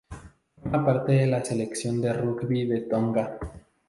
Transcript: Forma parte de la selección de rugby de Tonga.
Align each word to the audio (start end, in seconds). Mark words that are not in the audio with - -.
Forma 0.57 0.83
parte 0.83 1.11
de 1.11 1.27
la 1.27 1.45
selección 1.45 2.01
de 2.01 2.11
rugby 2.11 2.65
de 2.65 2.81
Tonga. 2.81 3.37